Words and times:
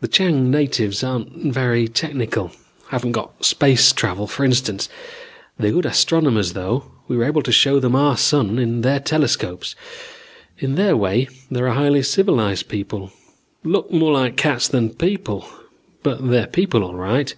"The 0.00 0.08
Chang 0.08 0.50
natives 0.50 1.04
aren't 1.04 1.54
very 1.54 1.86
technical 1.86 2.50
haven't 2.88 3.12
got 3.12 3.44
space 3.44 3.92
travel 3.92 4.26
for 4.26 4.44
instance. 4.44 4.88
They're 5.56 5.70
good 5.70 5.86
astronomers, 5.86 6.54
though. 6.54 6.90
We 7.06 7.16
were 7.16 7.22
able 7.22 7.42
to 7.42 7.52
show 7.52 7.78
them 7.78 7.94
our 7.94 8.16
sun, 8.16 8.58
in 8.58 8.80
their 8.80 8.98
telescopes. 8.98 9.76
In 10.58 10.74
their 10.74 10.96
way, 10.96 11.28
they're 11.48 11.68
a 11.68 11.74
highly 11.74 12.02
civilized 12.02 12.68
people. 12.68 13.12
Look 13.62 13.92
more 13.92 14.10
like 14.14 14.36
cats 14.36 14.66
than 14.66 14.94
people, 14.96 15.46
but 16.02 16.28
they're 16.28 16.48
people 16.48 16.82
all 16.82 16.96
right. 16.96 17.32